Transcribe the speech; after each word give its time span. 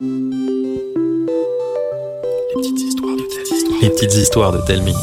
Les 0.00 0.06
petites 3.90 4.14
histoires 4.14 4.52
de 4.52 4.64
Telmi. 4.64 4.94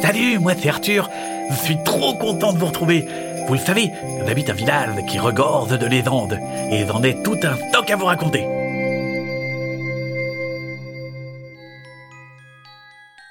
Salut, 0.00 0.38
moi 0.38 0.54
c'est 0.58 0.70
Arthur. 0.70 1.10
Je 1.50 1.56
suis 1.56 1.76
trop 1.84 2.14
content 2.14 2.54
de 2.54 2.58
vous 2.58 2.64
retrouver. 2.64 3.04
Vous 3.46 3.52
le 3.52 3.60
savez, 3.60 3.90
j'habite 4.26 4.48
un 4.48 4.54
village 4.54 5.04
qui 5.06 5.18
regorge 5.18 5.78
de 5.78 5.84
légendes 5.84 6.38
et 6.70 6.86
j'en 6.86 7.02
ai 7.02 7.22
tout 7.22 7.36
un 7.42 7.56
stock 7.68 7.90
à 7.90 7.96
vous 7.96 8.06
raconter. 8.06 8.46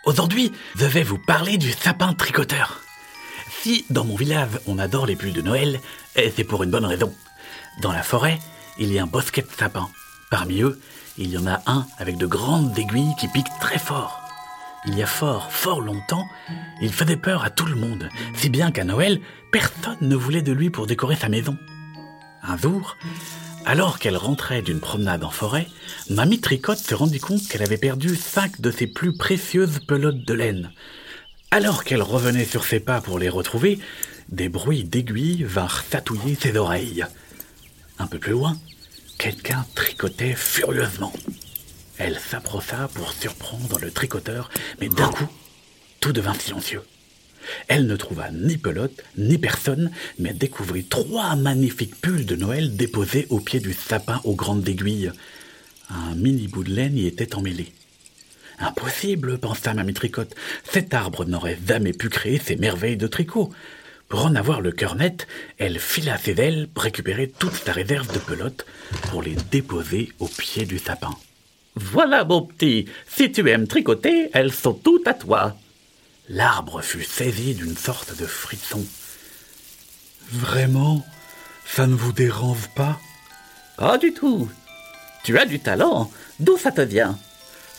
Aujourd'hui, 0.05 0.52
je 0.75 0.86
vais 0.86 1.02
vous 1.02 1.18
parler 1.18 1.57
du 1.57 1.71
sapin 1.71 2.14
tricoteur. 2.14 2.82
Si 3.64 3.88
dans 3.89 4.05
mon 4.05 4.16
village 4.16 4.60
on 4.68 4.78
adore 4.78 5.07
les 5.07 5.16
pulls 5.16 5.34
de 5.34 5.41
Noël, 5.41 5.80
eh, 6.16 6.32
c'est 6.36 6.44
pour 6.44 6.62
une 6.62 6.70
bonne 6.70 6.86
raison. 6.86 7.12
Dans 7.82 7.91
la 7.91 8.04
forêt, 8.04 8.38
il 8.78 8.92
y 8.92 9.00
a 9.00 9.04
un 9.04 9.08
bosquet 9.08 9.42
de 9.42 9.48
sapins. 9.58 9.90
Parmi 10.30 10.62
eux, 10.62 10.80
il 11.18 11.30
y 11.30 11.38
en 11.38 11.48
a 11.48 11.62
un 11.68 11.86
avec 11.98 12.18
de 12.18 12.26
grandes 12.26 12.77
aiguilles 12.77 13.16
qui 13.20 13.27
piquent 13.27 13.59
très 13.59 13.80
fort. 13.80 14.22
Il 14.86 14.98
y 14.98 15.04
a 15.04 15.08
fort, 15.08 15.52
fort 15.52 15.80
longtemps, 15.80 16.27
il 16.81 16.91
faisait 16.91 17.17
peur 17.17 17.44
à 17.44 17.50
tout 17.50 17.66
le 17.66 17.76
monde, 17.76 18.09
si 18.36 18.50
bien 18.50 18.72
qu'à 18.72 18.84
Noël, 18.84 19.22
personne 19.52 19.98
ne 20.02 20.16
voulait 20.16 20.41
de 20.41 20.52
lui 20.52 20.70
pour 20.70 20.88
décorer 20.88 21.16
sa 21.16 21.30
maison. 21.30 21.58
Un 22.41 22.58
jour, 22.58 22.98
alors 23.66 23.98
qu'elle 23.98 24.17
rentrait 24.17 24.62
d'une 24.62 24.81
promenade 24.81 25.23
en 25.23 25.30
forêt, 25.30 25.67
Mamie 26.09 26.42
Tricotte 26.42 26.80
se 26.80 26.95
rendit 26.95 27.20
compte 27.20 27.48
qu'elle 27.48 27.64
avait 27.64 27.78
perdu 27.78 28.16
cinq 28.16 28.59
de 28.59 28.72
ses 28.72 28.88
plus 28.88 29.16
précieuses 29.16 29.80
pelotes 29.80 30.26
de 30.26 30.34
laine. 30.34 30.72
Alors 31.50 31.86
qu'elle 31.86 32.02
revenait 32.02 32.44
sur 32.44 32.66
ses 32.66 32.81
pas 32.81 33.00
pour 33.00 33.20
les 33.20 33.30
retrouver, 33.30 33.80
des 34.28 34.50
bruits 34.50 34.84
d'aiguilles 34.84 35.44
vinrent 35.44 35.86
tatouiller 35.90 36.36
ses 36.36 36.58
oreilles. 36.58 37.05
Un 38.03 38.07
peu 38.07 38.20
plus 38.20 38.34
loin, 38.34 38.57
quelqu'un 39.17 39.66
tricotait 39.75 40.35
furieusement. 40.35 41.13
Elle 41.98 42.20
s'approcha 42.20 42.89
pour 42.94 43.14
surprendre 43.14 43.80
le 43.80 43.91
tricoteur, 43.91 44.50
mais 44.81 44.89
d'un 44.89 45.08
coup, 45.08 45.30
tout 46.02 46.11
devint 46.11 46.33
silencieux. 46.33 46.81
Elle 47.69 47.88
ne 47.88 47.95
trouva 47.95 48.30
ni 48.30 48.58
pelote, 48.58 49.02
ni 49.17 49.38
personne, 49.38 49.89
mais 50.19 50.33
découvrit 50.33 50.83
trois 50.83 51.38
magnifiques 51.38 51.95
pulls 52.02 52.25
de 52.25 52.36
Noël 52.36 52.75
déposés 52.75 53.25
au 53.30 53.39
pied 53.39 53.61
du 53.61 53.72
sapin 53.72 54.19
aux 54.25 54.35
grandes 54.35 54.67
aiguilles. 54.67 55.13
Un 55.89 56.16
mini 56.16 56.50
bout 56.50 56.66
de 56.66 56.72
laine 56.72 56.97
y 56.97 57.08
était 57.08 57.35
emmêlé. 57.35 57.72
Impossible, 58.59 59.38
pensa 59.38 59.73
Mamie 59.73 59.94
Tricotte. 59.94 60.35
Cet 60.69 60.94
arbre 60.94 61.23
n'aurait 61.23 61.58
jamais 61.66 61.94
pu 61.94 62.09
créer 62.09 62.38
ces 62.38 62.58
merveilles 62.58 62.97
de 62.97 63.08
tricot. 63.08 63.53
Pour 64.14 64.28
en 64.28 64.36
avoir 64.36 64.61
le 64.61 64.72
cœur 64.72 64.94
net, 64.94 65.25
elle 65.58 65.80
fila 65.80 66.19
ses 66.19 66.39
ailes 66.39 66.69
récupérer 66.75 67.28
toute 67.28 67.56
sa 67.56 67.72
réserve 67.72 68.14
de 68.14 68.19
pelotes 68.19 68.64
pour 69.09 69.23
les 69.23 69.33
déposer 69.50 70.11
au 70.19 70.28
pied 70.28 70.67
du 70.67 70.78
sapin. 70.78 71.16
Voilà, 71.73 72.23
mon 72.23 72.44
petit, 72.44 72.86
si 73.08 73.31
tu 73.31 73.50
aimes 73.50 73.66
tricoter, 73.67 74.30
elles 74.34 74.52
sont 74.53 74.75
toutes 74.75 75.08
à 75.08 75.16
toi. 75.16 75.58
L'arbre 76.30 76.84
fut 76.84 77.03
saisi 77.03 77.56
d'une 77.56 77.75
sorte 77.75 78.16
de 78.16 78.28
frisson. 78.28 78.86
Vraiment 80.31 81.03
Ça 81.66 81.88
ne 81.88 81.95
vous 81.95 82.14
dérange 82.14 82.69
pas? 82.75 83.00
Pas 83.78 83.97
du 83.97 84.14
tout. 84.14 84.47
Tu 85.23 85.39
as 85.39 85.47
du 85.47 85.59
talent. 85.59 86.11
D'où 86.39 86.56
ça 86.59 86.72
te 86.72 86.81
vient? 86.81 87.17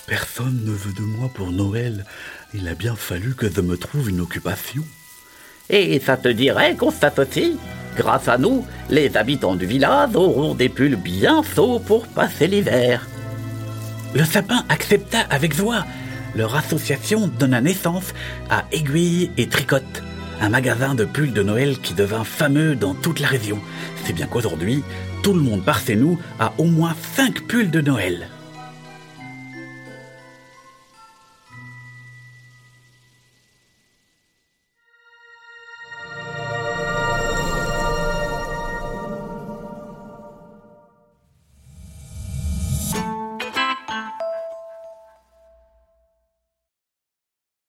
Personne 0.08 0.64
ne 0.64 0.72
veut 0.72 0.94
de 0.94 1.02
moi 1.02 1.30
pour 1.32 1.52
Noël. 1.52 2.04
Il 2.54 2.66
a 2.66 2.74
bien 2.74 2.96
fallu 2.96 3.36
que 3.36 3.48
je 3.48 3.60
me 3.60 3.76
trouve 3.76 4.10
une 4.10 4.20
occupation. 4.20 4.82
Et 5.70 5.98
ça 6.00 6.16
te 6.16 6.28
dirait 6.28 6.74
qu'on 6.74 6.90
s'associe 6.90 7.52
Grâce 7.96 8.28
à 8.28 8.38
nous, 8.38 8.66
les 8.90 9.16
habitants 9.16 9.54
du 9.54 9.66
village 9.66 10.16
auront 10.16 10.54
des 10.54 10.68
pulls 10.68 10.96
bien 10.96 11.42
chauds 11.42 11.78
pour 11.78 12.06
passer 12.08 12.48
l'hiver. 12.48 13.06
Le 14.14 14.24
sapin 14.24 14.64
accepta 14.68 15.20
avec 15.30 15.54
joie. 15.54 15.84
Leur 16.34 16.56
association 16.56 17.28
donna 17.38 17.60
naissance 17.60 18.12
à 18.50 18.64
Aiguille 18.72 19.30
et 19.36 19.48
Tricotte, 19.48 20.02
un 20.40 20.48
magasin 20.48 20.96
de 20.96 21.04
pulls 21.04 21.32
de 21.32 21.42
Noël 21.44 21.78
qui 21.78 21.94
devint 21.94 22.24
fameux 22.24 22.74
dans 22.74 22.94
toute 22.94 23.20
la 23.20 23.28
région. 23.28 23.60
C'est 24.04 24.12
bien 24.12 24.26
qu'aujourd'hui, 24.26 24.82
tout 25.22 25.32
le 25.32 25.40
monde 25.40 25.64
par 25.64 25.80
nous 25.96 26.18
a 26.40 26.52
au 26.58 26.64
moins 26.64 26.96
cinq 27.14 27.42
pulls 27.46 27.70
de 27.70 27.80
Noël. 27.80 28.28